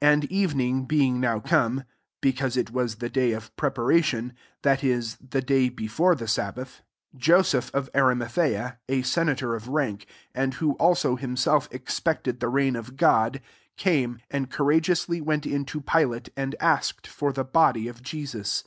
[0.00, 1.84] 42 And evening being now come,
[2.22, 4.32] (because it was the tbty qf preparation,
[4.62, 6.80] that is, the dtjr before the sabbath,)
[7.12, 7.92] 43 Joseph MARK XVL lOJ of
[8.48, 13.42] Arimatheay a senator of rank, and who also, himself expected the reign of God,
[13.76, 18.64] came, and oeorageously went in to Pilate, and aaked for the body of Jesus.